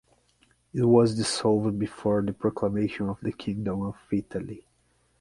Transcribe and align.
It 0.73 0.81
was 0.81 1.15
dissolved 1.15 1.77
before 1.77 2.23
the 2.23 2.33
proclamation 2.33 3.07
of 3.07 3.19
the 3.21 3.31
Kingdom 3.31 3.83
of 3.83 3.97
Italy. 4.11 4.65